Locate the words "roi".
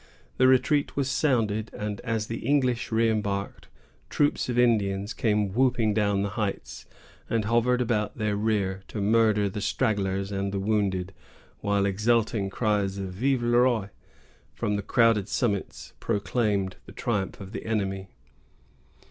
13.59-13.89